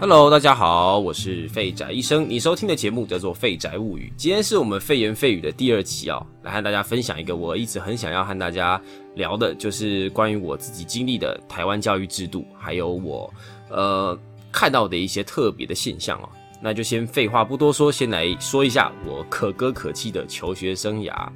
[0.00, 2.24] Hello，大家好，我是废宅医生。
[2.30, 8.80] 你收听的节目叫做《废宅物语》，今天是我们废言废语的第二期哦，来和大家分享一个我一直很想要和大家
[9.16, 13.28] 聊的，就是关于我自己经历的台湾教育制度，还有我
[13.70, 14.16] 呃
[14.52, 16.28] 看到的一些特别的现象哦。
[16.62, 21.28] 那就先废话不多说，先来说一下我可歌可泣的求学生涯。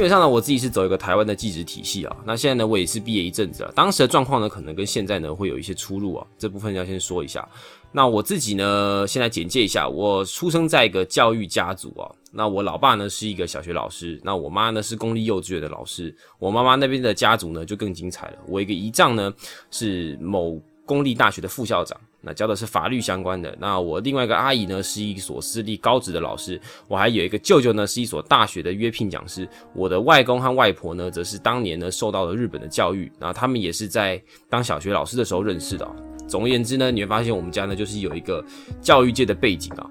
[0.00, 2.16] 基本上呢，我自己是走一个台湾的技职体系啊。
[2.24, 3.72] 那现在呢，我也是毕业一阵子了。
[3.76, 6.26] 当时的状况呢，可能跟现在呢会有一些出入啊。
[6.38, 7.46] 这部分要先说一下。
[7.92, 12.08] 那我自己呢，现在简介一下，我出生在一个教育家族啊。
[12.32, 16.16] 那我老爸呢是一个小学老师，那我妈呢是公立幼稚园的老师。
[16.38, 18.38] 我妈妈那边的家族呢就更精彩了。
[18.48, 19.30] 我一个姨丈呢
[19.70, 22.00] 是某公立大学的副校长。
[22.22, 23.56] 那教的是法律相关的。
[23.58, 26.60] 那我另外一个阿姨呢，是一所私立高职的老师。
[26.88, 29.48] 我还有一个舅舅呢，是一所大学的约聘讲师。
[29.74, 33.10] 我的外公和外婆呢，则是当年呢受到了日本的教育。
[33.18, 35.88] 那他们也是在当小学老师的时候认识的。
[36.28, 38.44] 总而言之呢，你会发现我们家呢就是有一个
[38.80, 39.90] 教育界的背景啊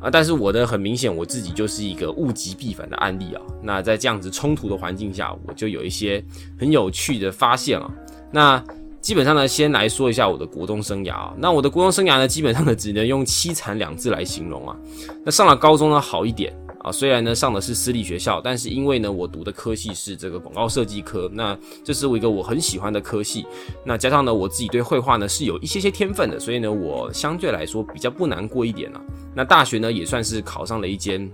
[0.00, 0.10] 啊！
[0.10, 3.42] 但是我呢，很明显我自己就是一个物极必反的案例啊。
[3.62, 6.24] 那在这样子冲突的环境下，我就有一些
[6.58, 7.90] 很有趣的发现啊。
[8.30, 8.64] 那
[9.00, 11.34] 基本上呢，先来说一下我的国中生涯啊。
[11.38, 14.76] 那我的国中生涯呢，基本上呢，只能用凄惨两字来形容啊。
[15.24, 16.90] 那上了高中呢，好一点啊。
[16.90, 23.46] 虽然呢上的是私立学校，但是因为呢我读的科系是这个广告设计科，那这是我一个我很喜欢的科系。
[23.84, 29.00] 那加上呢我自己对绘画呢是有一些些天分的，所以呢我相对来说比较不难过一点啊。
[29.34, 31.30] 那大学呢也算是考上了一间，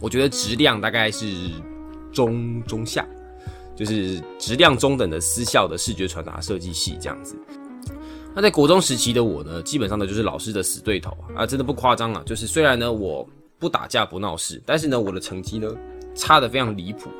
[0.00, 1.26] 我觉得质量大概是
[2.10, 3.06] 中中下。
[3.76, 7.36] 就是质量中等的私校的视觉传达设计系这样子。
[8.34, 12.22] 那在国中时期的我呢，基本上呢就是老师的死对头啊，真的不夸张啊。
[12.26, 13.26] 就是虽然呢我
[13.58, 15.68] 不打架不闹事，但是呢我的成绩呢
[16.14, 17.10] 差的非常离谱。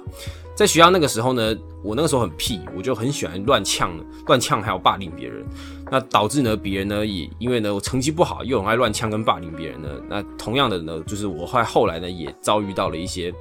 [0.54, 5.44] 在学校那个时候呢，我那个时候很屁，我就很喜欢乱呛、乱呛还有霸凌别人。
[5.90, 9.88] 那导致呢别人呢也因为呢我成绩不好，又很爱乱呛跟霸凌别人呢。
[10.08, 13.32] 那同样的呢，就是我后后来呢也遭遇到了一些。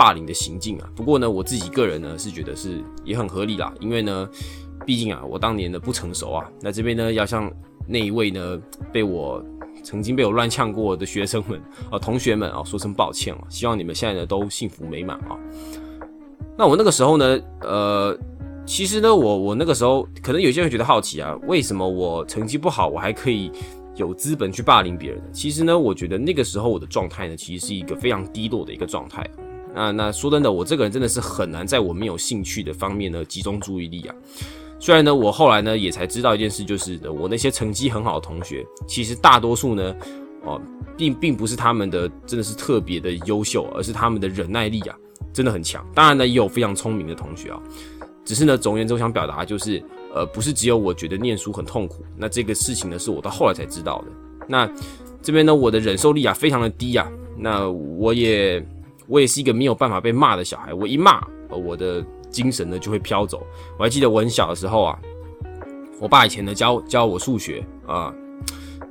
[0.00, 4.26] 霸凌的行径啊，不过呢，我自己个人呢是觉得是也很合理啦，因为呢，
[4.86, 7.52] 毕竟啊，我当年的不成熟啊，那这边呢要向
[7.86, 8.58] 那一位呢
[8.90, 9.44] 被我
[9.82, 15.36] 曾经被我乱呛过的学生们啊、 同学们啊说声抱歉啊，希望你们现在呢都幸福美满啊。
[16.56, 18.18] 那我那个时候呢，呃，
[18.64, 23.52] 其实呢，我我那个时候可能有些人觉得好奇啊，为什么我成绩不好，我还可以
[23.96, 25.20] 有资本去霸凌别人？
[25.30, 29.28] 其实呢，我觉得那个时候我的状态呢，其实是一个非常低落的一个状态。
[29.74, 34.14] 那那说真的，我这个人真的是很难在我没有兴趣的方面呢集中注意力啊。
[34.78, 39.94] 虽然呢，我后来呢也才知道一件事，就是我那些成绩很好的同学，其实大多数呢，
[40.42, 40.60] 哦，
[40.96, 44.96] 并并不是他们的真的是特别的优秀，而是他们的忍耐力啊
[45.34, 45.86] 真的很强。
[45.94, 47.60] 当然呢，也有非常聪明的同学啊。
[48.24, 49.82] 只是呢，总而言之，我想表达就是，
[50.14, 52.02] 呃，不是只有我觉得念书很痛苦。
[52.16, 54.06] 那这个事情呢，是我到后来才知道的。
[54.48, 54.66] 那
[55.22, 57.06] 这边呢，我的忍受力啊非常的低啊。
[57.36, 58.66] 那我也。
[59.10, 63.44] 我也是一个没有办法被骂的小孩，我一骂，呃我的精神呢就会飘走。
[63.76, 64.98] 我还记得我很小的时候啊，
[65.98, 68.14] 我爸以前呢教教我数学啊，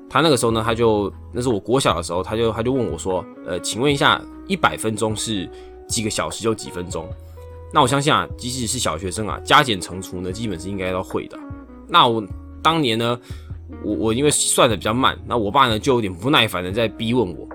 [0.09, 5.49] 他那个时候呢，他就那是我国小的时候，他就他就问我说，呃，请问一下，一百分钟是
[5.87, 7.07] 几个小时就几分钟？
[7.71, 11.39] 那我相信啊，即使是小学生啊，加减乘除呢，基本是应该要会的。
[11.87, 12.21] 那我
[12.61, 13.17] 当年呢，
[13.83, 17.47] 我我因为算的比较慢，那我爸呢就有点不耐烦的在逼问我，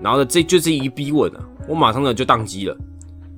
[0.00, 1.44] 然后呢，这就这一逼问啊。
[1.68, 2.74] 我马上呢就宕机了，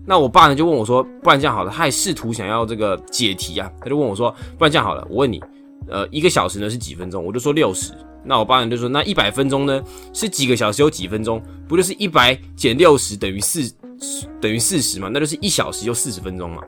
[0.07, 5.43] 那我爸呢就问我说：“不然这样好了。”他还试图想要这个解题啊，他就问我说：“不然这样好了，我问你，
[5.89, 7.93] 呃，一个小时呢是几分钟？”我就说六十。
[8.23, 9.83] 那我爸呢就说：“那一百分钟呢
[10.13, 11.43] 是几个小时有几分钟？
[11.67, 13.69] 不就是一百减六十等于四
[14.41, 15.11] 等于四十嘛？
[15.13, 16.63] 那就是一小时就四十分钟嘛。”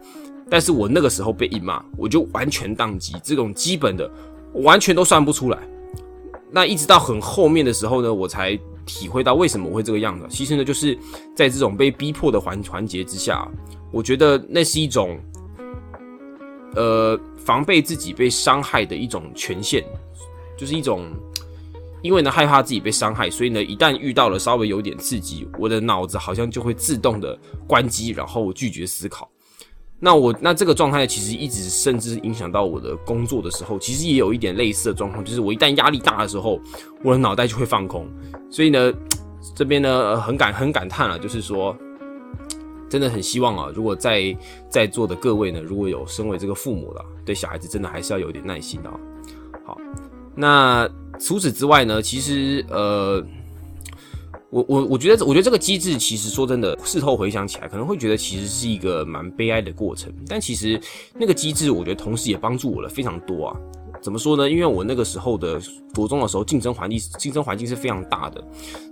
[0.51, 4.11] 但是我那个时候被一骂，我就完全宕机，这种基本的
[4.55, 5.59] 完全都算不出来。
[6.51, 8.59] 那一直到很后面的时候呢，我才。
[8.85, 10.99] 体会到为什么我会这个样子，其实呢，就是
[11.35, 13.47] 在这种被逼迫的环环节之下，
[13.91, 15.19] 我觉得那是一种，
[16.75, 19.85] 呃，防备自己被伤害的一种权限，
[20.57, 21.07] 就是一种，
[22.03, 29.31] 因为呢害怕自己被伤害，所以呢，一旦遇到了稍微有点刺激，我的脑子好像就会自动的关机，然后拒绝思考。
[30.05, 36.61] 那我那这个状态其实一直甚至影响到我的工作的时候，其实也有一点类似的状况，就是我一旦压力大的时候，
[37.05, 38.05] 我的脑袋就会放空。
[38.51, 38.93] 所以呢，
[39.55, 41.77] 这边呢很感很感叹了，就是说，
[42.89, 44.37] 真的很希望啊，如果在
[44.69, 48.91] 在座的各位呢，如果有身为这个父母了，对小孩子真的还是要有点耐心的。
[49.65, 49.79] 好，
[50.35, 50.91] 那
[51.21, 53.25] 除此之外呢，其实呃，
[54.53, 60.13] 我我我觉得，我觉得这个机制其实说真的，事后回想起来，可能会觉得其实是一个蛮悲哀的过程。
[60.29, 60.79] 但其实
[61.19, 63.57] 那个机制，我觉得同时也帮助我了非常多啊。
[64.03, 64.51] 怎么说呢？
[64.51, 65.59] 因为我那个时候的
[65.95, 68.45] 国中的时候，竞争环境竞争环境是非常大的。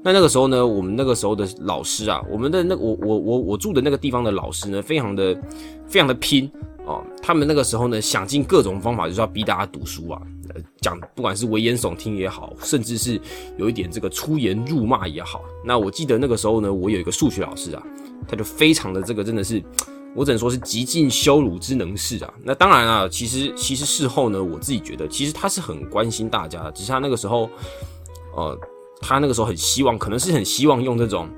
[0.02, 5.38] 那那个时候呢，我们那个时候的老师啊，我们的那我我我我住的那个地方的老师呢，非常的
[5.86, 6.50] 非常的拼
[6.86, 7.04] 哦。
[7.20, 10.22] 他们那个时候呢，想尽各种方法，就是要逼大家读书啊。
[10.80, 13.20] 讲不管是危言耸听也好，甚至是
[13.56, 17.82] 有一点这个出言辱骂也好，那我记得那个时候呢，我有一个数学老师啊，
[18.28, 19.62] 他就非常的这个真的是，
[20.14, 22.34] 我只能说是极尽羞辱之能事啊。
[22.42, 27.48] 那当然啊，其实其实事后呢，我自己觉得其实他是很关心大家的，只是他那个时候，
[28.36, 28.58] 呃，
[29.00, 31.28] 他那个时候很希望，可能是很希望用这种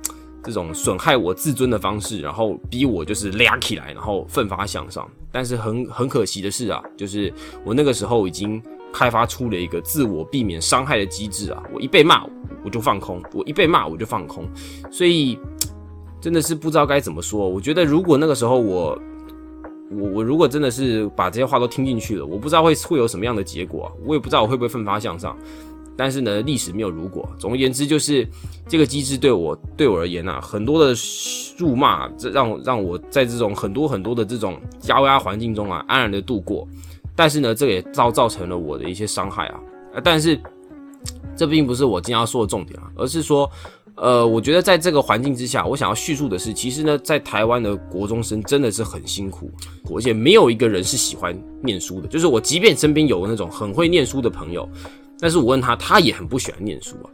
[0.45, 5.09] 这种损害我自尊的方式，然后逼我就是亮起来，然后奋发向上。
[5.31, 7.33] 但是很很可惜的是啊，就是
[7.65, 8.63] 我那个时候已经。
[8.93, 11.63] 开发出了一个自我避免伤害的机制啊！
[11.73, 12.25] 我一被骂
[12.65, 14.47] 我就放空，我一被骂我就放空，
[14.91, 15.39] 所以
[16.21, 17.49] 真的是不知道该怎么说。
[17.49, 18.99] 我觉得如果那个时候我
[19.91, 25.37] 我我如果真的是把这些话都听进去了，我不知道会会有什么样的结果，我也不知道我会不会奋发向上。
[25.95, 27.29] 但是呢，历史没有如果。
[27.39, 28.27] 总而言之，就是
[28.67, 30.95] 这个机制对我对我而言啊，很多的
[31.59, 36.67] 辱骂，这让让我在这种很多很多的这种高压环境中啊，安然的度过。
[37.15, 39.61] 但是呢，这也造造成了我的一些伤害啊，
[40.03, 40.39] 但是
[41.37, 43.51] 这并不是我今天要说的重点啊，而是说，
[43.97, 49.51] 呃，我觉得在这个环境之下，我想要叙述的是，其实呢，在台湾的国中生真的是很辛苦，
[49.95, 52.09] 而且没有一个人是喜欢念书的。
[52.09, 54.69] 就是我即便身边有那种很会念书的朋友，
[55.19, 57.11] 但是我问他，他也很不喜欢念书啊。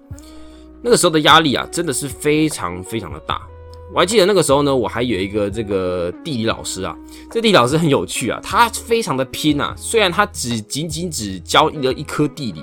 [0.81, 3.48] 那个时候的压力啊，真的是非常非常的大。
[3.93, 6.95] 我还记得那个时候呢，我还有一个这个地理老师啊，
[7.31, 12.63] 这地理老师很有趣啊，他非常的拼啊，虽然他只仅仅只教了一科地理，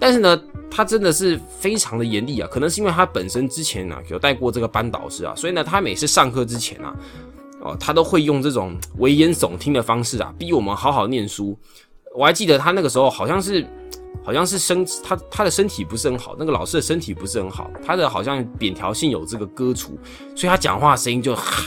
[0.00, 6.96] 但是呢，他真的是非常的严厉啊，可能是因为他本身之前呢有带过这个班导师啊，所以呢，他每次上课之前啊，
[7.60, 11.56] 哦，他都会用这种危言耸听的方式啊，逼我们好好念书。
[12.14, 13.66] 我还记得他那个时候好像是。
[14.24, 19.98] 好像是身他他的身体不是很好，那个老师的身体不是很好，他的好像扁条性有这个割除，
[20.36, 21.62] 所以他讲话声音就哈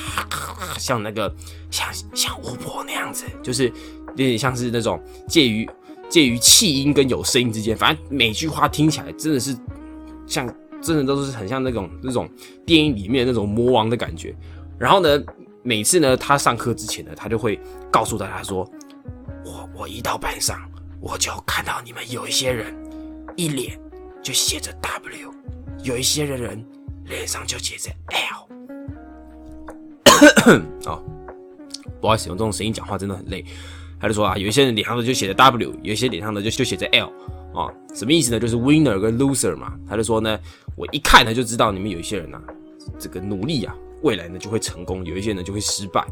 [0.78, 1.34] 像那个
[1.70, 3.68] 像像巫婆那样子，就是
[4.10, 5.70] 有点像是那种介于
[6.08, 9.56] 介于气音跟有声音之间，反正每句话听起来真的是
[10.26, 10.48] 像
[10.82, 12.30] 真的都是很像那种那种
[12.66, 14.36] 电影里面那种魔王的感觉。
[14.78, 15.22] 然后呢，
[15.64, 17.60] 每次呢他上课之前呢，他就会
[17.92, 18.70] 告诉大家说
[19.44, 20.60] ：“我我一到班上。”
[21.06, 22.76] 我就看到你们有一些人
[23.36, 23.80] 一脸
[24.24, 25.32] 就写着 W，
[25.84, 26.66] 有一些的人
[27.06, 28.48] 脸上就写着 L。
[30.90, 31.00] 啊，
[32.02, 33.46] 不好意思，用这种声音讲话真的很累。
[34.00, 37.14] 他就说啊，有一些人脸上的就写着 W，有一些脸上的就就写着 L。
[37.54, 38.40] 啊，什么意思呢？
[38.40, 39.78] 就是 winner 跟 loser 嘛。
[39.88, 40.40] 他就说呢，
[40.76, 42.42] 我一看呢就知道你们有一些人呐，
[42.98, 46.04] 这个努力啊，未来呢就会成功；有一些人就会失败。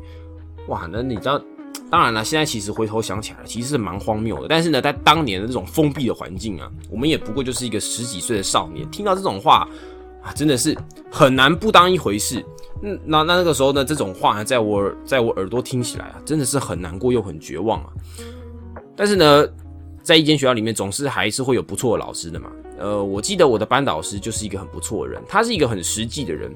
[0.68, 1.42] 哇，那你知道？
[1.90, 4.48] 当然了，现在其实回头想起来，其实是蛮荒谬的。
[4.48, 9.68] 但是呢，在当年的这种封闭的环境啊，我们也不过就是一个十几岁的少年，听到这种话
[10.24, 10.76] 啊，真的是
[11.12, 12.44] 很难不当一回事。
[12.82, 17.90] 嗯，那那那个时候呢，这种话呢，在我在我耳朵听起来啊，真的是很难过又很绝望啊。
[18.96, 19.48] 但是呢，
[20.02, 22.50] 在一间学校里面，总是还是会有不错的老师的嘛。
[22.80, 26.52] 呃，我记得我的班导师就是一个很不错的人，他是一个很实际的人。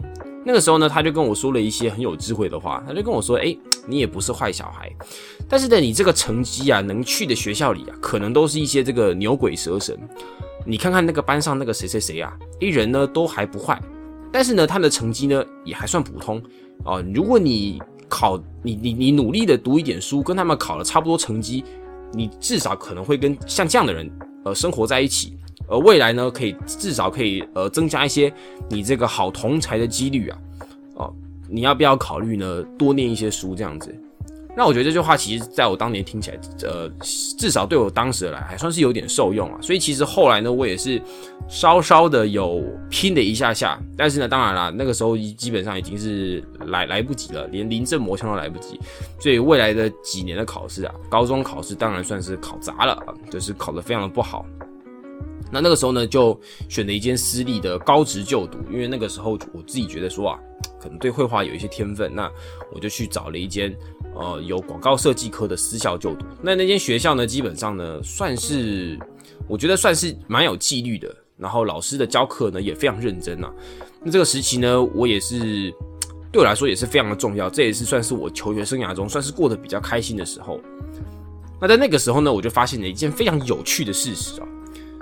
[0.46, 2.82] 那个时候呢，他就跟我说了一些很有智慧的话。
[2.88, 4.89] 他就跟我说：“哎，你也不是坏小孩，
[5.50, 9.98] 但是呢，你这个成绩啊，能去的学校里啊，可能都是一些这个牛鬼蛇神。
[10.65, 13.82] 你看看那个班上那个谁谁谁啊，一人呢都还不坏，
[14.32, 16.41] 但是呢，他的成绩呢也还算普通
[16.86, 17.03] 啊。
[17.13, 21.65] 如果你考你你你努力的读一点书，跟他们考了差不多成绩，
[22.13, 24.10] 你至少可能会跟像这样的人
[24.46, 28.31] 呃生活在一起。”而未来呢，可以至少可以呃增加一些
[28.69, 30.38] 你这个好同才的几率啊，
[30.95, 31.13] 哦，
[31.50, 32.63] 你要不要考虑呢？
[32.77, 33.93] 多念一些书这样子。
[34.55, 36.89] 那我觉得这句话其实在我当年听起来，呃，
[37.38, 39.59] 至少对我当时来还算是有点受用啊。
[39.62, 41.00] 所以其实后来呢，我也是
[41.47, 48.79] 稍稍的有拼了一下下，但是呢，当然啦，那个时候基本上已经是来来不及了，连临阵磨枪都来不及。
[49.19, 54.43] 所以未来的几年的考试啊，高中考试当然算是考砸了啊，就是考得非常的不好。
[55.51, 60.39] 那那个时候呢，就选了一间私立的高职就读，因为那个时候我自己觉得说啊，
[60.79, 62.29] 可能对绘画有一些天分，那
[62.73, 63.75] 我就去找了一间
[64.15, 66.25] 呃有广告设计科的私校就读。
[66.41, 68.99] 那那间学校呢，基本上呢算是
[69.47, 73.49] 我觉得算是蛮有纪律的，然后老师的教课呢也非常认真啊。
[74.03, 75.73] 那这个时期呢，我也是
[76.31, 80.59] 对我来说也是非常的重要，这也是算是我求学生涯中算是过得比较开心的时候。
[81.59, 84.47] 那在那个时候呢，我就发现了一件非常有趣的事实啊。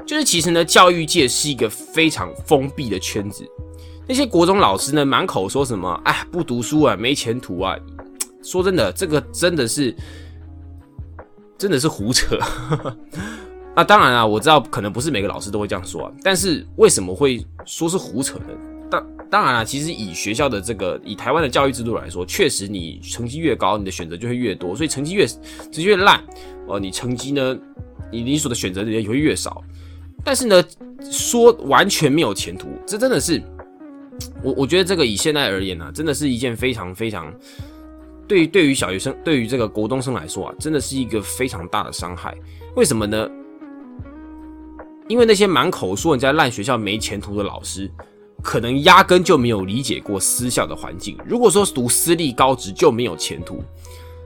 [0.06, 3.44] 就是其实呢，教育界是一个非常封闭的圈子。
[4.08, 7.76] 那些国中老师呢，满口说什么，哎，不读书啊，没前途啊。
[8.44, 9.96] 说真的，这个真的是，
[11.58, 12.38] 真的是胡扯。
[13.76, 16.12] 那当然啊，我知道可能不是每个老师都会这样说啊。
[16.24, 18.46] 但是为什么会说是胡扯呢？
[18.92, 24.76] 当当然啊，其实以学校的这个以台湾的教育制度来说，确实你成绩越高，你的选择就会越多。
[24.76, 26.24] 所以成绩越成绩越烂，
[26.68, 27.58] 哦，你成绩呢，
[28.12, 29.64] 你你所的选择的也会越少。
[30.26, 30.62] 但是呢，
[31.10, 33.42] 说完全没有前途，这真的是
[34.44, 37.32] 我我觉得这个以现在而言呢，真的是一件非常非常。
[38.28, 42.36] 对于对于小学生，对于这个国中生来说啊，真的是一个非常大的伤害。
[42.76, 43.30] 为什么呢？
[45.08, 47.88] 因为那些满口说人家烂学校没前途的老师，
[48.42, 51.16] 可能压根就没有理解过私校的环境。
[51.24, 53.64] 如果说读私立高职就没有前途，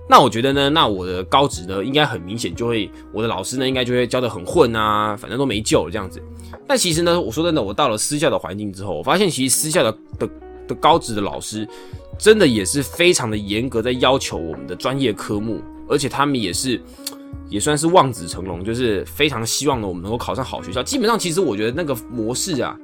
[0.09, 6.19] 那我觉得呢，那我的高职呢，应该很明显就会，我的老师呢，应该就会教的很混啊，反正都没救了这样子。
[6.67, 10.29] 但其实呢，我说真的，我到了私校的环境之后，我发现其实私校的的
[10.67, 11.67] 的高职的老师。
[12.17, 16.77] 真的也是非常的严格，在要求我们的专业科目，而且他们也是
[17.47, 20.83] 也算是望子成龙，就是非常希望呢我们能够考上好学校。
[20.83, 22.77] 基本上，其实我觉得那个模式啊，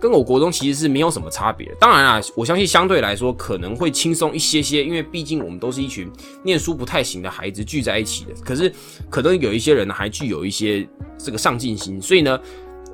[0.00, 1.74] 跟我国中其实是没有什么差别。
[1.80, 6.10] 当然啊，我相信相对来说可能会轻松一些些，因为毕竟我们都是一群
[6.42, 8.32] 念书不太行的孩子聚在一起的。
[8.44, 8.72] 可是
[9.08, 10.88] 可能有一些人，还具有一些
[11.18, 12.40] 这个上进心，所以呢，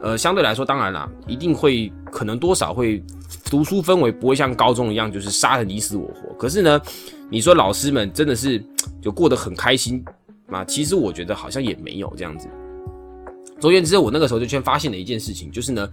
[0.00, 3.02] 呃，相对来说，当然啦，一定会可能多少会。
[3.50, 6.34] 读书氛围不会像高中一样，就是杀的你死我活。
[6.38, 6.80] 可是呢，
[7.28, 8.62] 你说老师们真的是
[9.00, 10.02] 就过得很开心
[10.48, 10.64] 吗？
[10.64, 12.48] 其实我觉得好像也没有这样子。
[13.60, 15.86] 总而言之，我那个时候就先发现了一件事情，就是呢，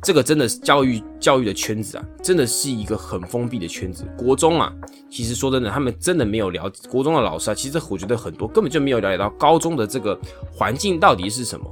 [0.00, 4.04] 这个真的是教育教育的圈子啊，真的是一个很封闭的圈子。
[4.16, 4.72] 国中啊，
[5.10, 10.18] 其实说真的，他们真的没有了解国中的老师啊，其实我觉得很多根本就没有了解到高中的这个
[10.52, 11.66] 环境到底是什么。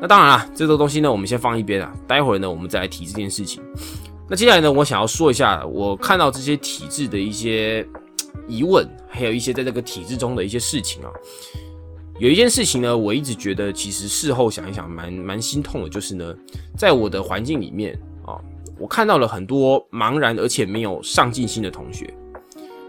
[0.00, 3.62] 那当然了，这个东西呢，我们先放一边啊，待会儿呢，我们再来提这件事情。
[4.28, 7.86] 那接下来呢，我想要说一下我看到这些体制的一些
[8.46, 11.10] 疑问，还有一些在这个体制中的一些事情啊。
[12.20, 16.34] 有一件事情呢，我一直觉得其实事后想一想，蛮蛮心痛的，就是呢，
[16.76, 18.36] 在我的环境里面啊，
[18.78, 22.12] 我看到了很多茫然而且没有上进心的同学。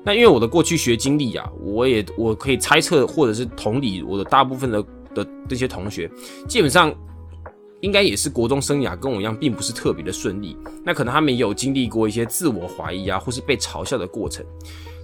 [0.03, 4.83] 那因为我的过去学经历啊，我也我可以猜测或者是同理，我的大部分的
[5.15, 6.11] 的这些同学，
[6.45, 6.93] 基本上。
[7.79, 10.55] 应该也是国中生涯跟我一样，并不是特别的顺利。
[10.85, 14.45] 那可能他们也有经历过一些自我怀疑啊，或是被嘲笑的过程。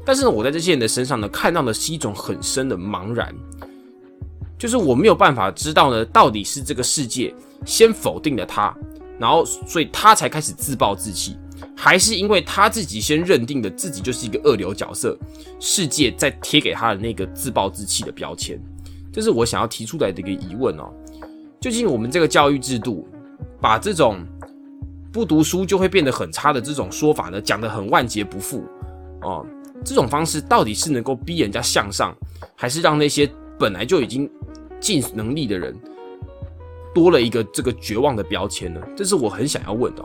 [0.05, 3.33] 但是呢，我在这些人的身上呢，看到的是一种很深的茫然，
[4.57, 7.33] 就是我没有办法知道呢，到底是这个世界
[7.65, 8.75] 先否定了他，
[9.19, 11.37] 然后所以他才开始自暴自弃，
[11.75, 15.17] 还是因为他自己先认定的自己就是一个二流角色，
[15.59, 18.59] 世界在贴给他的那个自暴自弃的标签。
[19.11, 20.91] 这是我想要提出来的一个疑问哦。
[21.59, 23.07] 究竟我们这个教育制度，
[23.59, 24.19] 把这种
[25.11, 28.63] 不读书就会变得很差的这种说法呢，讲得很万劫不复
[29.21, 29.45] 哦。
[29.83, 32.15] 这种方式到底是能够逼人家向上，
[32.55, 34.29] 还是让那些本来就已经
[34.79, 35.75] 尽能力的人
[36.93, 38.81] 多了一个这个绝望的标签呢？
[38.95, 40.03] 这是我很想要问的。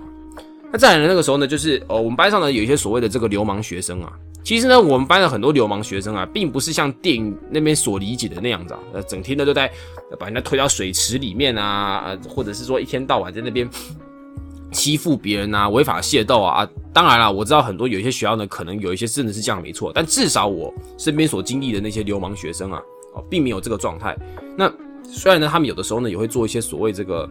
[0.71, 1.07] 那再来呢？
[1.09, 4.13] 那个时候呢，就是哦，我们班上呢有一些所谓的这个流氓学生啊。
[4.45, 9.71] 其实呢，我们班的很多流氓学生啊，并不是像电影那边所理解的那样子啊，呃，整天呢都在
[10.19, 13.69] 把人家推到水池里面啊， 或者是说一天到晚在那边
[14.73, 16.69] 欺负别人啊，违法械斗啊。
[16.93, 22.83] 当然了，我知道很多有一些学校呢，可能有一些真的是这样没错，但至少我身边所经历的那些流氓学生啊，
[23.15, 24.17] 哦，并没有这个状态。
[24.57, 24.73] 那
[25.05, 27.29] 虽然呢，他们有的时候呢也会做一些所谓这个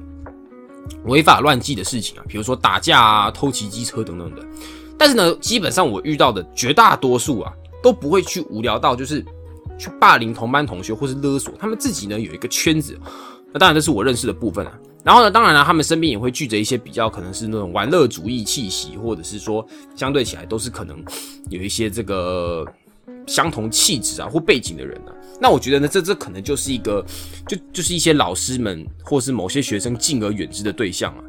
[1.06, 4.46] 违法乱纪的事情啊，比如说打架啊、偷骑机车等等的。
[4.98, 9.26] 但是呢，基本上我遇到的绝大多数啊，都不会去无聊到就是
[9.80, 13.00] 去霸凌同班同学或是勒索他们自己呢，有一个圈子。
[13.52, 14.78] 那当然这是我认识的部分啊。
[15.04, 21.04] 然后呢，当然了，他们身边也会聚着一些比较可能是那种玩乐主义气息，或者是说相对起来都是可能
[21.50, 22.64] 有一些这个
[23.28, 25.14] 相同气质啊或背景的人啊。
[25.40, 27.04] 那我觉得呢，这这可能就是一个
[27.48, 31.24] 就就是一些老师们或是某些学生敬而远之的对象啊。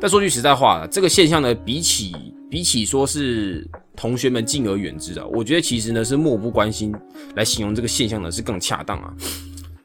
[0.00, 2.14] 但说句实在话，这个现象呢，比起
[2.50, 6.94] 比起说是同学们敬而远之啊，我觉得其实呢是漠不关心
[7.36, 9.12] 来形容这个现象呢是更恰当啊。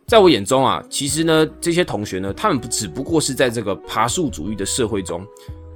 [0.07, 5.25] 在我眼中啊，其实呢这些同学呢，他们只不过是在这个爬树主义的社会中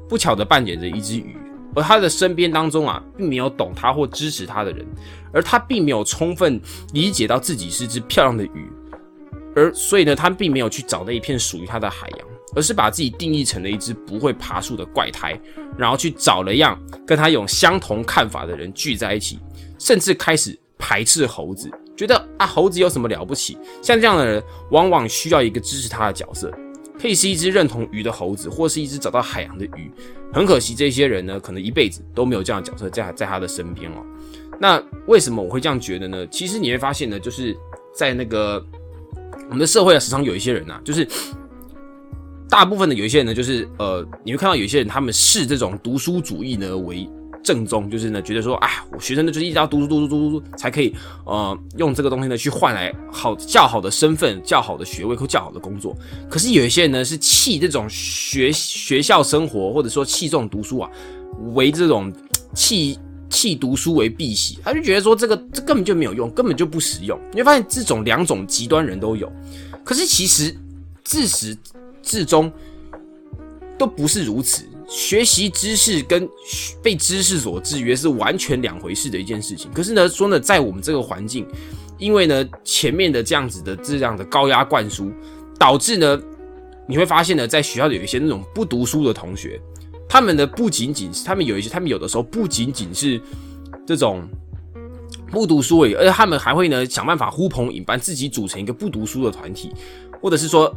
[0.07, 1.35] 不巧的扮演着一只鱼，
[1.77, 4.85] 而他的身边当中啊，并没有懂他或支持他的人，
[5.31, 6.59] 而他并没有充分
[6.91, 8.69] 理解到自己是只漂亮的鱼，
[9.55, 12.27] 而所以呢，他并没有去找那一片属于他的海洋。
[12.55, 15.39] 而是把自己定义成了一只不会爬树的怪胎，
[15.77, 19.37] 然后去找了样跟他有相同看法的人聚在一起，
[19.77, 23.55] 甚至开始排斥猴子，觉得啊猴子有什么了不起？
[23.81, 24.41] 像这样的人，
[24.71, 26.51] 往往需要一个支持他的角色，
[26.99, 29.91] 可以是一只认同鱼的猴子，或是一只找到海洋的鱼。
[30.33, 34.05] 很可惜，这些人呢，可能一辈子都没有这样的角色在在他的身边哦。
[34.59, 36.27] 那为什么我会这样觉得呢？
[36.27, 37.55] 其实你会发现呢，就是
[37.93, 38.65] 在那个
[39.45, 41.07] 我们的社会啊，时常有一些人呐，就是
[42.49, 47.07] 大部分的有一些人呢，就是呃，你会看到有一些人，他们视这种读书主义呢为。
[47.47, 55.95] 正宗就是呢，觉得说，哎，我学生呢就是一直要读书读书读书才可以，呃，用这个东西呢去换来好较好的身份、较好的学位或较好的工作。
[56.29, 60.91] 可是有一些人呢是弃这种学学校生活，或者说弃这种读书啊，
[61.53, 62.11] 为这种
[62.53, 62.99] 弃
[63.29, 67.17] 弃读书为避喜，他就觉得说这个这根本就没有用，根本就不实用。
[67.31, 69.31] 你会发现这种两种极端人都有，
[69.85, 70.53] 可是其实
[71.05, 71.57] 自始
[72.03, 72.51] 至终
[73.77, 74.65] 都不是如此。
[74.87, 76.27] 学习知识跟
[76.81, 79.69] 被知识所制约是完全两回事的一件事情。
[79.73, 81.45] 可是呢，说呢，在我们这个环境，
[81.97, 85.11] 因为呢前面的这样子的这样的高压灌输，
[85.59, 86.17] 导致呢
[86.87, 89.59] 你会发现呢，在学校有一些那种不读书的同学，
[90.07, 93.21] 他们的不仅仅是他们有一些，他们有的时候不仅仅是
[93.85, 94.25] 这种
[95.29, 99.73] 不读书而已，而且他们还会呢想办法呼朋引伴，自己组成一个不读书的团体，
[100.21, 100.73] 或者是说，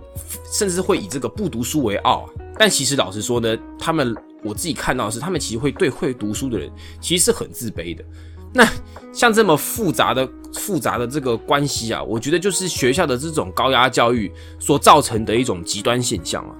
[0.53, 2.29] 甚至会以这个不读书为傲。
[2.61, 8.05] 但其实老实说呢，他们我自己看到的是，他们其实会对会读书的人其实是很自卑的。
[8.53, 8.69] 那
[9.15, 16.55] 像这么复杂的复杂的这个关系啊，我觉得就是学校的这种高压教育所造成的一种极端现象啊。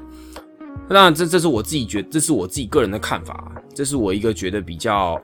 [0.89, 5.21] 那这这是我自己觉得，这是我自己个人的看法啊，这是我一个觉得比较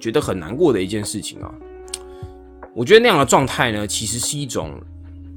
[0.00, 1.54] 觉得很难过的一件事情啊。
[2.74, 4.72] 我觉得那样的状态呢，其实是一种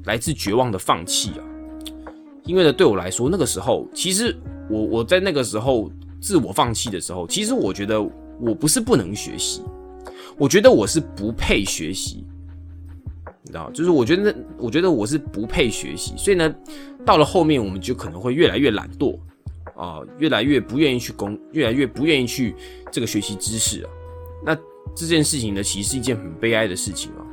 [0.06, 1.46] 来自绝望的放弃啊。
[2.44, 4.36] 因为呢，对我来说，那个时候其实。
[4.72, 8.00] 我我在那个时候自我放弃的时候，其实我觉得
[8.38, 9.60] 我不是不能学习，
[10.38, 12.24] 我觉得我是不配学习，
[13.42, 16.54] 你知道就是我觉得，我觉得我是不配学习，所以呢，
[17.04, 19.18] 到了后面我们就可能会越来越懒惰
[19.74, 22.54] 啊，越来越不愿意去攻，越来越不愿意去
[22.92, 23.90] 这个学习知识啊。
[24.46, 24.56] 那
[24.94, 27.26] 这件事情呢，其实是一件很悲哀的事情啊。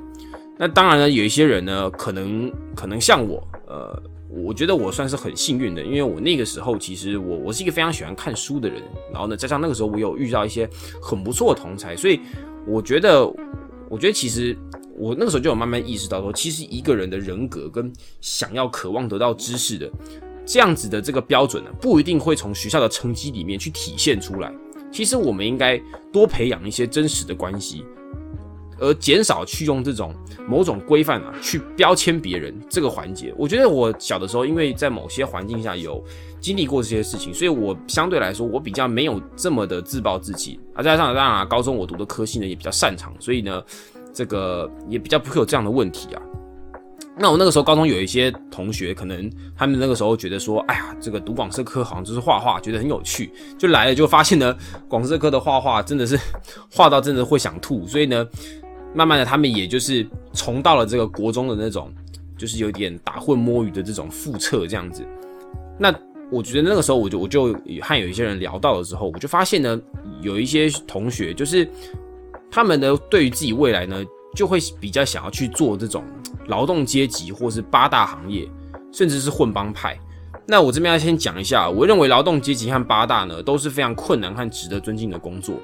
[0.58, 4.02] 那当然呢，有一些人呢，可能可能像我，呃。
[4.30, 10.70] 我觉得我算是很幸运的，因为我那个时候其实我我是一个非常喜欢看书的人，然后呢，加上那个时候我有遇到一些
[11.02, 12.20] 很不错的同才，所以
[12.66, 13.26] 我觉得，
[13.90, 14.58] 我觉得其实
[14.98, 19.90] 我那个时候就有慢慢意识到说，其实一个人的人格跟想要渴望得到知识的
[20.46, 24.54] 这样子的这个标准呢，不一定会从学校的成绩里面去体现出来。
[24.92, 27.86] 其实我们应该多培养一些真实的关系。
[28.80, 30.14] 而减少去用这种
[30.48, 36.04] 某种规范啊，去标签别人这个环节，我觉得我小的时候，因为在某些环境下有
[36.40, 40.60] 经历过这些事情，所以我相对来说我比较没有这么的自暴自弃。
[40.74, 43.64] 啊，加上当然啊，高中我读的科系呢也比较擅长，所以呢，
[44.14, 46.22] 这个也比较不会有这样的问题啊。
[47.20, 54.56] 那我那个时候高中有一些同学，可能他们那个时候觉得说，哎呀，这个读广设科好像就是画画，觉得很有趣，就来了就发现呢，
[54.88, 56.20] 广设科的画画真的是
[56.72, 58.26] 画到真的会想吐，所以呢。
[58.94, 61.94] 慢慢的，他们也就是重到了这个国中的那种，
[62.38, 65.06] 就是有点打混摸鱼的这种复测这样子。
[65.78, 65.94] 那
[66.32, 69.80] 我觉得那个时候，我就我就和有一些人聊到的时候，我就发现呢，
[70.22, 71.70] 有一些同学就是
[72.50, 74.04] 他们呢，对于自己未来呢，
[74.36, 76.04] 就会比较想要去做这种
[76.48, 78.48] 劳动阶级或是八大行业，
[78.92, 79.98] 甚至是混帮派。
[80.50, 85.56] 那我这边要先讲一下，我认为劳动阶级和八大呢都是非常困难和值得尊敬的工作，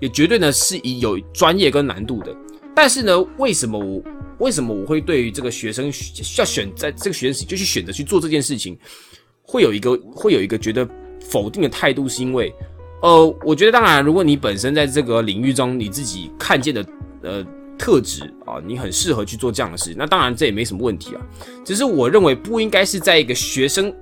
[0.00, 2.34] 也绝对呢是以有专业跟难度的。
[2.74, 4.02] 但是呢，为什么我
[4.38, 5.86] 为什么我会对于这个学生
[6.38, 8.76] 要选在这个学生时就去选择去做这件事情，
[9.42, 10.86] 会有一个会有一个觉得
[11.20, 12.08] 否定的态度？
[12.08, 12.52] 是因为，
[13.00, 16.84] 呃，我觉得当然，如果你本身在这个领域中你自己看见的
[17.22, 17.46] 呃
[17.78, 21.20] 特质啊，你很适合去做这样的事，那当然这也没什么问题啊。
[21.64, 23.94] 只是我认为不应该是在一个学生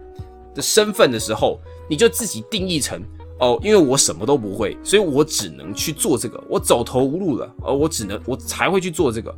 [0.55, 3.03] 的身份的时候，你就自己定义成。
[3.43, 6.41] 哦，因为我什么都不会，所以我只能去做这个。
[6.49, 9.35] 我走投无路了，而我只能我才会去做这个。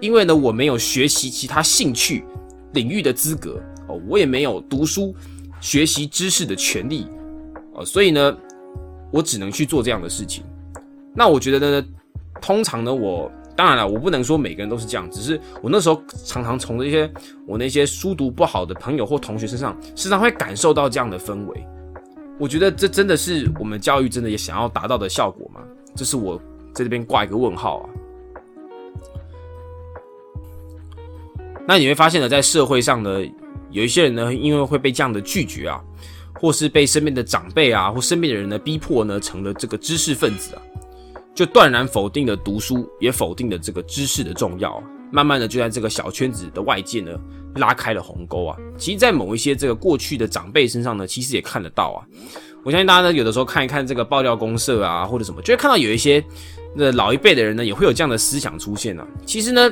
[0.00, 2.24] 因为呢，我没有学习其他兴趣
[2.74, 5.12] 领域的资格哦，我也没有读书
[5.60, 7.08] 学习知识的权利
[7.74, 8.38] 哦，所以呢，
[9.10, 10.44] 我只能去做这样的事情。
[11.12, 11.86] 那我觉得呢，
[12.40, 17.12] 通常呢，我当然了，我不能说每个人都是这样，只是我那时候常常从这些
[17.44, 21.66] 我那些书读不好的朋友或同学身上，时常会感受到这样的氛围。
[22.38, 25.60] 我觉得这真的是我们教育真的也想要达到的效果吗？
[25.94, 26.40] 这是我
[26.72, 27.90] 在这边挂一个问号啊。
[31.66, 33.20] 那你会发现呢，在社会上呢，
[33.70, 35.82] 有一些人呢，因为会被这样的拒绝啊，
[36.40, 40.62] 或是被身边的长辈啊，或身边的人呢逼迫呢，成了这个知识分子啊，
[41.34, 44.82] 就断然否定了读书，也否定了这个知识的重要。
[45.10, 47.10] 慢慢的，就在这个小圈子的外界呢，
[47.58, 48.56] 拉开了鸿沟啊。
[48.78, 51.98] 其实，在某一些这个过去的长辈身上呢，其实也看得到啊。
[52.64, 56.24] 我相信大家呢，有的时候看一看这个爆料公社啊，或者什么，就会看到有一些
[56.74, 59.06] 那老一辈的人呢，也会有这样的思想出现啊。
[59.26, 59.70] 其实呢，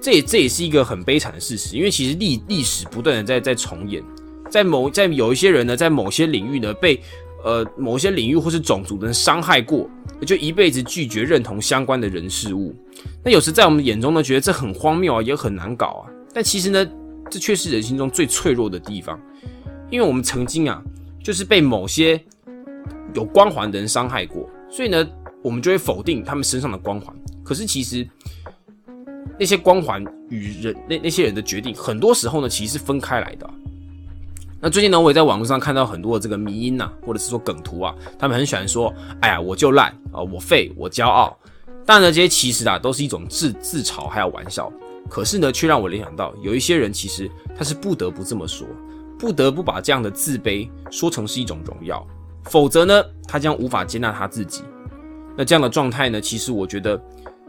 [0.00, 4.02] 这也这也是一个很悲惨的事实，因为其实历历史不断的在在重演，
[4.50, 7.00] 在某在有一些人呢，在某些领域呢被。
[7.44, 9.88] 呃，某些领域或是种族的人伤害过，
[10.26, 12.74] 就一辈子拒绝认同相关的人事物。
[13.24, 16.10] 那有时在我们眼中呢，觉得这很荒谬啊，也很难搞啊。
[16.38, 16.88] 但其实呢，
[17.28, 19.20] 这却是人心中最脆弱的地方，
[19.90, 20.80] 因为我们曾经啊，
[21.20, 22.24] 就是被某些
[23.12, 25.04] 有光环的人伤害过，所以呢，
[25.42, 27.12] 我们就会否定他们身上的光环。
[27.42, 28.08] 可是其实
[29.36, 33.50] 那些光环与人那那些人的决定，很多时候呢，其实是分开来的。
[34.60, 41.36] 那最近呢，我也在网络上看到很多的这个迷音呐，或者是说梗图啊，他们很喜欢说：“哎呀，我就烂啊，我废，我骄傲。”
[41.84, 44.72] 但呢，这些其实啊，都是一种自自嘲还有玩笑。
[45.08, 48.66] 可是呢，却让我联想到，有一些人其实他是不得不这么说，
[49.18, 52.06] 不得不把这样的自卑说成是一种荣耀，
[52.44, 54.62] 否则呢，他将无法接纳他自己。
[55.36, 57.00] 那这样的状态呢，其实我觉得，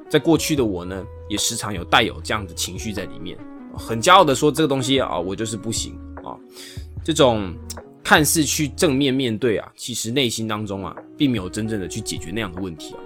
[0.10, 3.38] 在过去的我呢，也时常有带有这样的情绪在里面，
[3.76, 5.94] 很骄傲的说这个东西啊，我就是不行
[6.24, 6.38] 啊。
[7.04, 7.54] 这种
[8.04, 13.00] 看似去正面面对啊，其实内心当中啊，并没有真正的去解决那样的问题啊。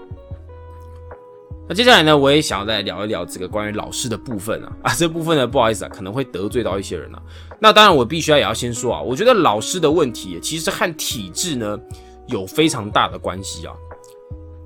[1.67, 7.21] 那接下来呢，我也想要再聊一聊这个关于老师的部分啊 啊，这部分呢，不好意思啊，可能会得罪到一些人啊。
[7.59, 11.79] 那当然，我必须要也要先说啊，我觉得老师的问题其实和体制呢
[12.27, 13.73] 有非常大的关系啊。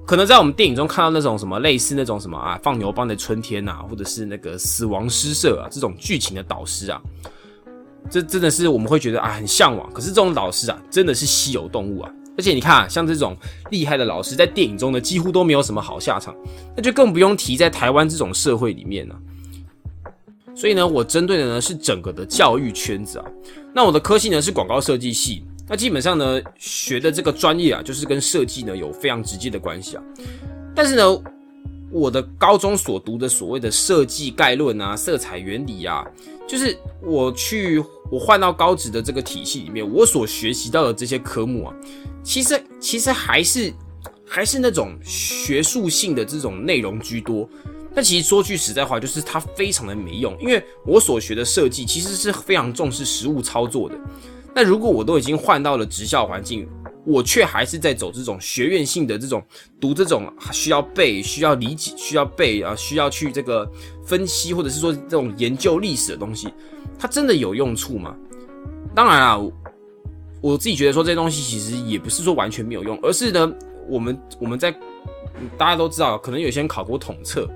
[0.07, 6.99] 可能在我们电影中看到那种什么类似那种什么啊放牛班的春天呐，或者是那个死亡诗社啊这种剧情的导师啊。
[8.09, 12.09] 这真的是我们会觉得啊很向往，可是这种老师啊真的是稀有动物啊！
[12.37, 13.35] 而且你看啊，像这种
[13.71, 16.35] 厉害的老师，在电影中呢几乎都没有什么好下场，
[16.75, 19.15] 那就更不用提在台湾这种社会里面了。
[20.55, 23.25] 所以呢，我针对的呢是整个的教育圈子啊。
[23.73, 30.03] 那我的科系呢是广告设计系，那基本上呢学的这个专业啊就是跟设计呢有非常直接的关系啊。
[30.75, 31.03] 但是呢，
[31.91, 36.05] 我的高中所读的所谓的设计概论啊、色彩原理啊，
[36.47, 37.83] 就是我去。
[38.09, 41.75] 我换到高职的这个体系里面，我所学习到的这些科目啊，
[42.23, 43.73] 其实其实还是
[44.25, 47.45] 还是那种学术性的这种内容居多。
[47.93, 53.99] 但其实说句实在话，就是它非常的没用，因为我所学的设计其实是非常重视实物操作的。
[54.55, 56.65] 那如果我都已经换到了职校环境，
[57.07, 59.41] 我却还是在走这种学院性的这种
[59.79, 63.65] 读这种需要背、需要理解、需要背啊、需要去这个
[64.05, 66.53] 分析，或者是说这种研究历史的东西。
[66.99, 68.13] 它真的有用处吗？
[68.93, 69.39] 当然啊，
[70.41, 73.53] 我自己觉得说这些东西其实也不是说完全没有用，而是呢，
[73.87, 74.69] 我们我们在
[75.57, 77.49] 大家都知道，可能有些人考过统测，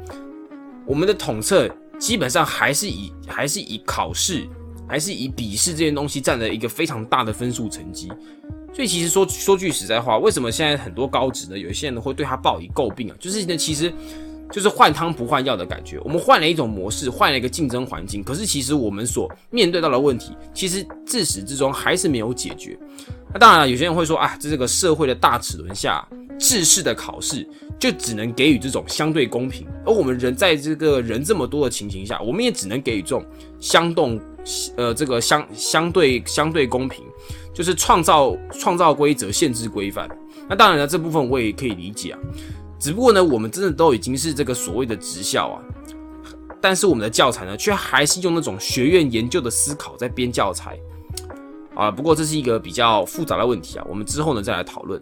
[0.85, 4.47] 我们的统测基本上还是以还是以考试，
[4.87, 8.09] 还是以笔试这些东西占了一个非常大的分数成绩。
[8.73, 11.57] 所以其实说说句实在话，为什么现在很多高职呢？
[11.57, 13.15] 有一些人会对他报以诟病啊？
[13.19, 13.93] 就是呢，其实。
[14.53, 22.77] 就是换汤不换药的感觉，我们换了一种模式，换了一个竞争环境，可是其实我们所面对到的问题，其实自始至终还是没有解决。
[23.31, 26.05] 那当然了，有些人会说啊，在这个社会的大齿轮下，
[26.37, 27.47] 制式的考试
[27.79, 33.25] 就只能给予这种相对公平，而我们人在这个人这么多的情形下，我们也只能给予这种
[33.61, 34.19] 相动，
[34.75, 37.05] 呃，这个相相对相对公平，
[37.53, 40.09] 就是创造创造规则，限制规范。
[40.47, 42.19] 那当然了，这部分我也可以理解啊。
[42.79, 45.61] 只不过呢，我们真的都已经是这个所谓的职校啊，
[46.59, 50.79] 但是我们的教材呢，却还是用那种学院研究的思考在编教材
[51.75, 51.91] 啊。
[51.91, 55.01] 不过这是一个比较复杂的问题啊，我们之后呢再来讨论。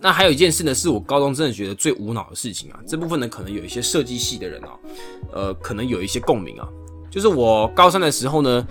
[0.00, 2.78] 那还有一件事呢，是我高中真的觉得最无脑的事情啊。
[2.86, 4.68] 这部分呢，可能有一些设计系的人啊，
[5.32, 6.68] 呃，可能有一些共鸣啊。
[7.10, 8.66] 就是我高三的时候呢，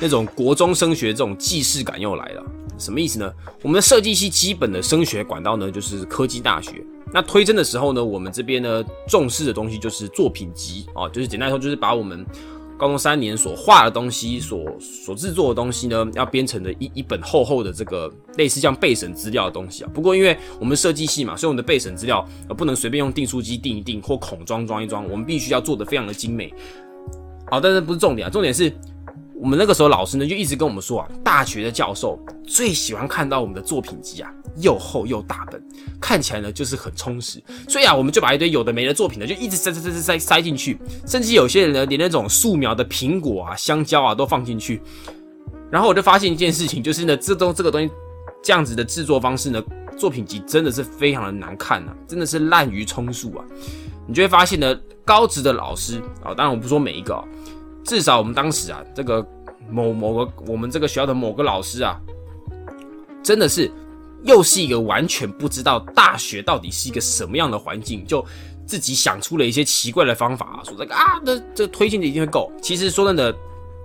[0.00, 2.44] 那种国中升学这种既视感又来了。
[2.78, 3.32] 什么意思呢？
[3.62, 6.84] 我们的设计系基本的升学管道呢，就是科技大学。
[7.12, 12.24] 那推甄的时候呢，我们这边呢重视的东西就是作品集啊，就是简单说，就是把我们
[12.76, 19.90] 高中三年所画的东西、所所制作的东西呢，要编成的一一本厚厚的这个类似像备审资料的东西啊。
[19.92, 26.54] 不过因为我们设计系嘛，所以我们的备审资料呃不能随便用订书机订一订或孔装装一装，我们必须要做的非常的精美。
[27.50, 28.72] 好，但是不是重点啊，重点是。
[29.40, 35.62] 我们那个时候老师呢就一直跟我们说啊，大学的教授最喜欢看到我们的作品集啊，又厚又大本，
[36.00, 37.40] 看起来呢就是很充实。
[37.68, 44.82] 所以啊，我们就把一堆有的没的作品呢，就一直塞塞塞塞塞塞进去，甚至有些人呢连那种素描的苹果啊、香蕉啊都放进去。
[45.70, 47.88] 然后我就发现一件事情，就是呢，这东这个东西
[48.42, 49.62] 这样子的制作方式呢，
[49.96, 53.44] 作品集真的是非常的难看啊，真的是滥竽充数啊。
[54.08, 57.22] 你就会发现呢，高职的老师啊，当然我不说每一个。
[57.88, 59.26] 至少我们当时啊，这个
[59.70, 61.98] 某某个我们这个学校的某个老师啊，
[63.22, 63.72] 真的是
[64.24, 68.22] 又是一个完全不知道大学到底是一个什么样的环境，就
[68.66, 72.52] 自己想出了一些奇怪的方法啊，说这个啊，这这推荐的一定会够。
[72.60, 73.34] 其实说真的，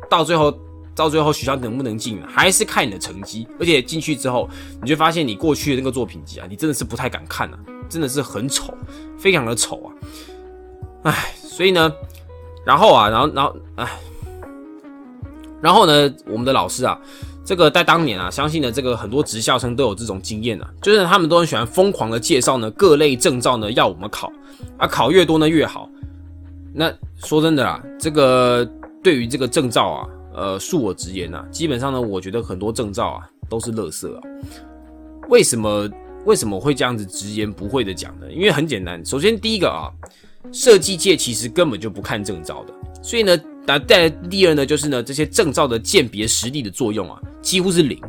[0.09, 0.53] 到最后。
[0.95, 3.47] 到最后学校能不能进，还是看你的成绩。
[3.59, 4.47] 而且进去之后，
[4.79, 7.57] 你就发现你过去的那个作品集啊，你真的是不太敢看啊，
[7.89, 8.77] 真的是很丑，
[9.17, 9.89] 非常的丑啊。
[11.05, 11.91] 唉，所以呢，
[12.65, 13.87] 然后啊，然后然后唉，
[15.61, 16.99] 然后呢，我们的老师啊，
[17.45, 24.31] 这个在当年啊，相信呢，这个很多职校生都有这种经验啊，就是他们都很喜欢疯狂的介绍呢各类证照呢要我们考，
[24.77, 25.89] 啊，考越多呢越好。
[26.73, 28.67] 那说真的啊，这个
[29.03, 30.07] 对于这个证照啊。
[30.35, 34.21] 呃，恕我直言呐，基本上呢，我觉得很多证照啊都是垃圾啊。
[35.29, 35.87] 为什么
[36.25, 38.25] 为什么会这样子直言不讳的讲呢？
[38.31, 39.91] 因为很简单，首先第一个啊，
[40.51, 47.99] 设计界其实根本就不看证照的，所以呢，带来第二呢，就是呢，这些证照的鉴别实力的作用啊，几乎是零。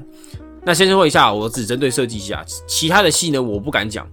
[0.66, 4.07] 那先说一下，我只针对设计系啊，其他的系呢，我不敢讲。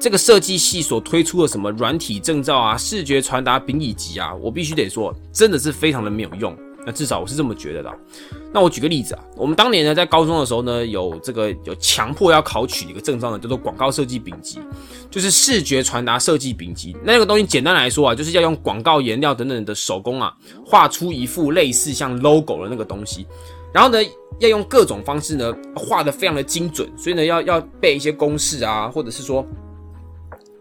[0.00, 6.56] 这个设计系所推出的什么软体证照啊、视觉传达丙乙级啊，我必须得说，真的是非常的没有用。
[6.84, 7.90] 那至少我是这么觉得的。
[8.52, 14.58] 那我举个例子啊，我们当年呢在高中的时候呢，有这个有强迫要考取一个证照呢，叫做广告设计丙级，
[15.10, 16.96] 就是视觉传达设计丙级。
[17.04, 20.34] 那个东西简单来说啊，就是要用广告颜料等等的手工啊，
[20.66, 23.26] 画出一副类似像 logo 的那个东西，
[23.72, 23.98] 然后呢
[24.40, 29.46] 要用各种方式呢画的非常的精准，所以呢要要背一些公式啊，或者是说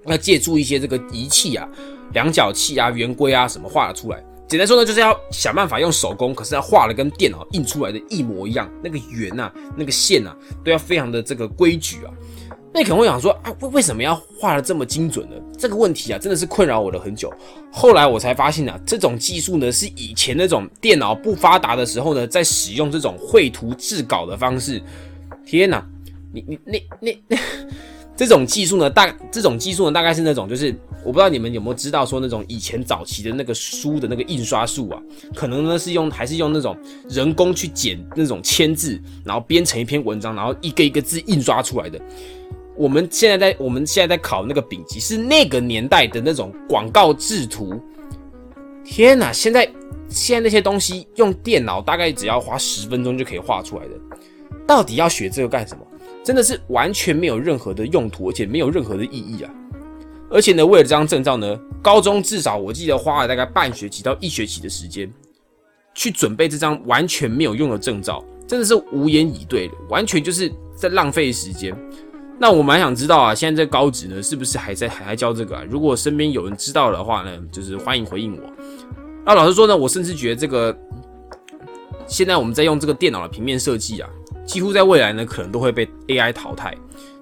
[0.06, 1.68] 要借助一些这个仪器啊，
[2.14, 4.24] 量角器啊、圆规啊什么画出来。
[4.52, 12.12] 简单说呢，就是要想办法用手工，可是要画的跟电脑印出来的一模一样，那个圆呐，那个线呐，都要非常的这个规矩啊。
[12.74, 15.38] 那可能会想说啊，为为什么要画的这么精准呢？
[15.58, 17.34] 这个问题啊，真的是困扰我了很久。
[17.72, 24.84] 后来我才发现啊，这种技术呢，是以前那种电脑不发达的时候呢，在使用这种绘图制稿的方式。
[25.46, 25.82] 天哪，
[26.34, 27.38] 你你那那那。
[28.22, 30.72] 这种技术呢，大这种技术呢，大概是那种，就是
[31.04, 35.02] 我不知道你们有没有知道，说那种以前早期的那个书的那个印刷术啊，
[35.34, 36.78] 可能呢是用还是用那种
[37.10, 42.00] 人工去剪那种签字，然后编成一篇文章，然后一个一个字印刷出来的。
[42.78, 47.74] 我们现在在我们现在在考那个丙级，是那个年代的那种广告制图。
[48.86, 49.68] 天哪，现在
[50.10, 53.92] 现在那些东西用电脑大概只要花十分钟就可以画出来的，
[54.68, 55.84] 到底要学这个干什么？
[56.24, 59.52] 真的是完全没有任何的用途，而且没有任何的意义啊！
[60.30, 65.12] 而且呢，为了这张证照呢，高中至少我记得花了大概半学期到一学期的时间，
[65.94, 71.76] 去准备这张完全没有用的证照，真的是无言以对的，完全就是在浪费时间。
[72.40, 75.56] 那我蛮想知道啊，现在这高职呢，是不是还在还在教这个？
[75.56, 75.64] 啊？
[75.70, 78.44] 如果身边有人知道的话呢，就是欢迎回应我。
[79.26, 80.76] 那老实说呢，我甚至觉得这个
[82.08, 84.10] 现在我们在用这个电脑的平面设计啊。
[84.52, 86.76] 几乎在未来呢，可能都会被 AI 淘汰。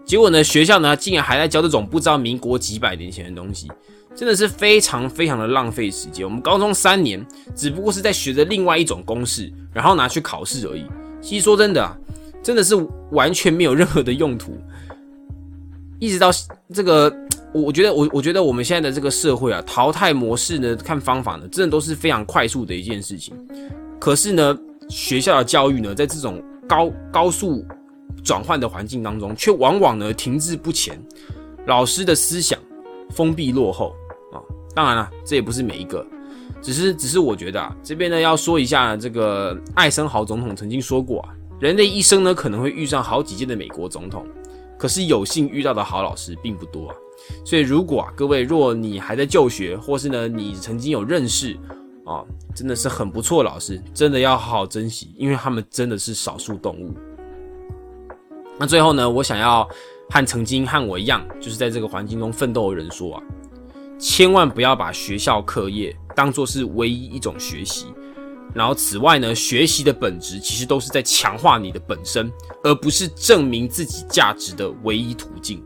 [0.03, 3.67] 结果呢，学校呢竟然还在教这种不知道民国几百年前的东西，
[4.15, 6.25] 真的是非常非常的浪费时间。
[6.25, 7.23] 我们高中三年
[7.55, 10.83] 只不过是在学着另外一种公式，然后拿去考试而已。
[11.21, 11.95] 其实说真的啊，
[12.41, 12.75] 真的是
[13.11, 14.57] 完全没有任何的用途。
[15.99, 16.31] 一直到
[16.73, 17.15] 这个，
[17.53, 23.35] 我觉得我我觉得我们现在的这个社会啊，淘汰模式呢，看方法呢，真的都是非常快速的一件事情。
[23.99, 24.57] 可是呢，
[24.89, 27.65] 学校的教育呢，在这种高高速
[28.23, 31.01] 转换的环境当中，却往往呢停滞不前，
[31.65, 32.59] 老师的思想
[33.09, 33.95] 封闭落后
[34.31, 34.37] 啊。
[34.75, 36.05] 当然了，这也不是每一个，
[36.61, 41.29] 只是只是我觉得啊，这边呢要说一下，这个艾森豪总统曾经说过啊，
[41.59, 44.23] 人的一生呢可能会遇上好几届的美国总统，
[44.77, 46.95] 可是有幸遇到的好老师并不多啊。
[47.43, 51.57] 所以如果啊各位若你还在就学，或是呢你曾经有认识。
[52.09, 56.91] 啊，真的是很不错，老师真的要好好珍惜，因为他们真的是少数动物。
[58.57, 59.63] 那最后呢，我想要
[60.09, 63.23] 和曾经和我一样，就是在这个环境中奋斗的人说啊，
[63.99, 67.93] 千万不要把学校课业当做是唯一一种学习。
[68.55, 72.31] 然后此外呢，学习的本质其实都是在强化你的本身，
[72.63, 75.63] 而不是证明自己价值的唯一途径。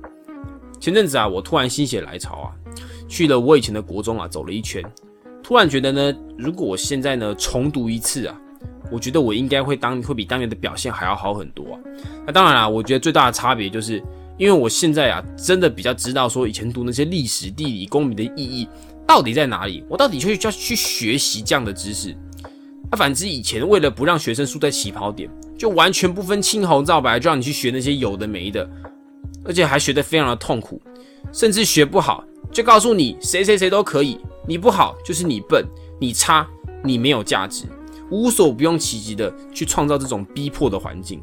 [0.78, 2.52] 前阵子啊，我突然心血来潮啊，
[3.08, 4.84] 去了我以前的国中啊，走了一圈。
[5.44, 8.40] 突然觉得呢，如果我现在呢重读一次啊，
[8.90, 11.80] 我觉得我应该会当会比当年的表现还要好很多啊。
[12.26, 14.02] 那当然啦，我觉得最大的差别就是，
[14.38, 18.68] 因为我现在啊真的比较知道说以前读那些历史、地理、公民的意义
[19.06, 22.16] 到底在哪里，我到底去要去学习这样的知识。
[22.90, 28.70] 那反之，以前为了不让学生输在起跑点，就完全不分青红皂白，就让你去学那些有的没的，
[29.44, 30.82] 而且还学得非常的痛苦，
[31.34, 34.18] 甚至学不好就告诉你谁谁谁都可以。
[34.48, 35.66] 你不好就是你笨，
[36.00, 36.48] 你差
[36.84, 37.66] 你没有价值，
[38.10, 41.22] 无所不用其极的去创造这种逼迫的环境。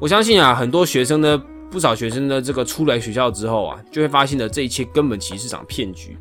[0.00, 6.16] 我相信啊，很多学生呢，不少学生呢，这个出来学校之后啊，就会发现呢，这一切根本其实是场骗局。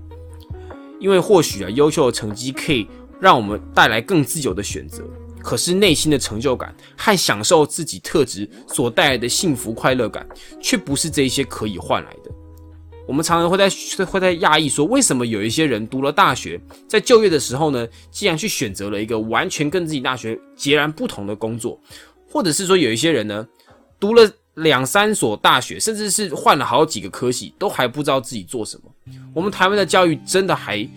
[1.00, 2.88] 因为或许啊，优秀的成绩可以
[3.20, 5.04] 让我们带来更自由的选择，
[5.42, 10.28] 可是内心的成就感和享受自己特质所带来的幸福快乐感，
[10.62, 12.32] 却不是这些可以换来的。
[13.10, 13.67] 我们常常会在
[14.06, 21.80] 会在讶异说，为什么有一些人读了大学，在就业的时候呢，竟然去选择了一个完全跟自己大学截然不同的工作，
[22.30, 23.48] 或者是说有一些人呢？
[24.00, 28.84] 读了两三所大学，甚至是换了好几个科系，都还不知道自己做什么。
[29.34, 30.88] 我们台湾的教育真的还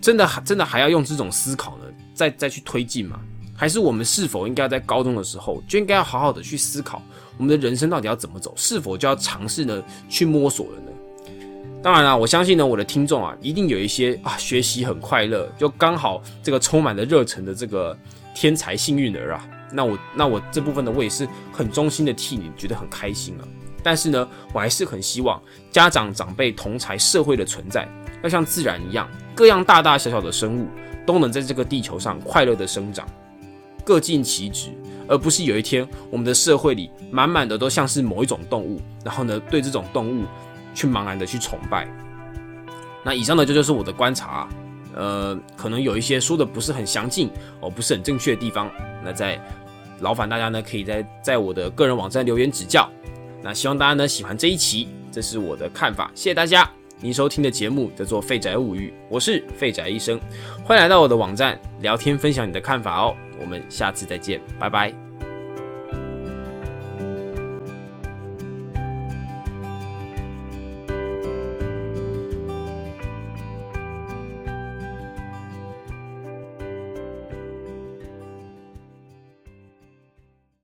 [0.00, 1.84] 真的还真的还要用这种思考呢？
[2.14, 3.20] 再再去推进吗？
[3.54, 7.00] 还是我们是否应该在高中的时候就应该要好好的去思考
[7.36, 8.52] 我们的人生到底要怎么走？
[8.56, 10.90] 是否就要尝试呢去摸索了呢？
[11.80, 17.96] 当然了，我相信呢，我的听众啊，一定有一些啊学习很快乐，就刚好这个充满了热忱的这个
[18.34, 19.48] 天才幸运儿啊。
[19.72, 23.46] 那我那我这部分呢，我也是很衷心的替你觉得很开心啊。
[23.80, 27.88] 但是呢，我还是很希望家长、长辈、同才、社会的存在，
[28.22, 30.66] 要像自然一样，各样大大小小的生物
[31.06, 33.06] 都能在这个地球上快乐的生长，
[33.84, 34.70] 各尽其职，
[35.06, 40.24] 而不是有一天我们的社会里满满的都像是某一种动物，然后呢，对这种动物
[40.78, 41.88] 去茫然的去崇拜。
[43.04, 44.48] 那以上呢，这就是我的观察。
[44.94, 48.70] 呃，可能有一些说的不是很详尽哦，不是很正确的地方。
[49.04, 49.40] 那在
[50.00, 52.88] 劳烦大家呢，可以在在我的个人网站留言指教。
[53.42, 56.68] 那希望大家呢喜欢这一期，这是我的看法，谢谢大家。
[57.00, 60.18] 您收听的节目叫做《废宅物语》，我是废宅医生，
[60.64, 63.14] 欢迎来到我的网站聊天，分享你的看法哦。
[63.40, 65.07] 我们下次再见，拜拜。